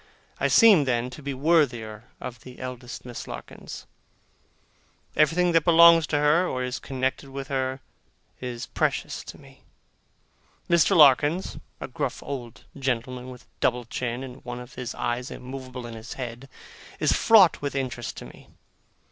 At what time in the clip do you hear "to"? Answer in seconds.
1.11-1.21, 6.07-6.17, 9.25-9.37, 18.17-18.25